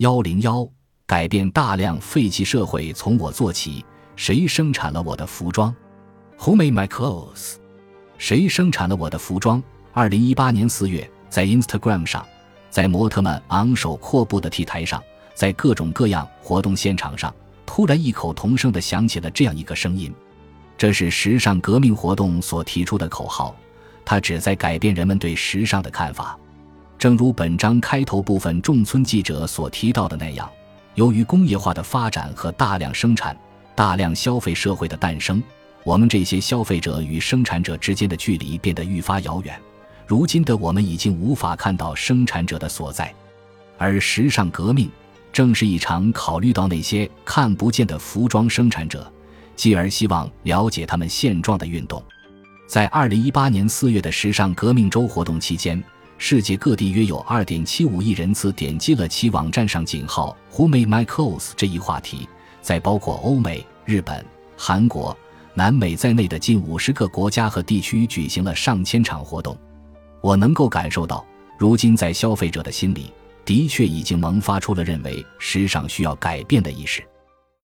[0.00, 0.66] 幺零幺，
[1.04, 3.84] 改变大量废弃社会从我做起。
[4.16, 5.74] 谁生产了我的服装
[6.38, 7.56] ？Who made my clothes？
[8.16, 9.62] 谁生产了我的服装？
[9.92, 12.26] 二零一八年四月，在 Instagram 上，
[12.70, 15.02] 在模特们昂首阔步的 T 台上，
[15.34, 17.34] 在各种各样活动现场上，
[17.66, 20.10] 突然异口同声的响起了这样一个声音：
[20.78, 23.54] 这是时尚革命活动所提出的口号，
[24.02, 26.38] 它旨在改变人们对时尚的看法。
[27.00, 30.46] 正如本章开头部分众村记者所提到的那样，
[30.96, 33.34] 由于工业化的发展和大量生产、
[33.74, 35.42] 大量消费社会的诞生，
[35.82, 39.58] 我们这些消费者与生产者之间的距离变得愈发遥远。
[40.06, 43.10] 如今的我们已经无法看到生产者的所在，
[43.78, 44.90] 而时尚革命
[45.32, 49.10] 正是一场考虑到那些看不见的服装生产者，
[49.56, 52.02] 继而希望了解他们现状的运动。
[52.66, 55.82] 在二零一八年四月的时尚革命周活动期间。
[56.22, 62.28] 世界各地约有二点七五亿人次点击了其网站上井号 “Who made my clothes” 这一话题，
[62.60, 64.22] 在包括欧美、日本、
[64.54, 65.16] 韩国、
[65.54, 69.56] 南美在内的近五十个国家和地区举行了上千场活动。
[70.20, 71.24] 我能够感受到，
[71.58, 73.10] 如今在消费者的心里，
[73.46, 77.02] 的确已经萌发出了认为时尚需要改变的意识。